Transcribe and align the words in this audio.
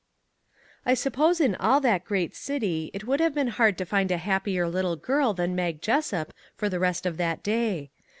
I 0.83 0.95
suppose 0.95 1.39
in 1.39 1.53
all 1.53 1.79
that 1.81 2.05
great 2.05 2.35
city 2.35 2.89
it 2.91 3.05
would 3.05 3.19
have 3.19 3.35
been 3.35 3.49
hard 3.49 3.77
to 3.77 3.85
find 3.85 4.09
a 4.09 4.17
happier 4.17 4.67
little 4.67 4.95
girl 4.95 5.35
than 5.35 5.53
Mag 5.55 5.79
Jessup 5.79 6.33
for 6.55 6.69
the 6.69 6.79
rest 6.79 7.05
of 7.05 7.17
that 7.17 7.43
day. 7.43 7.91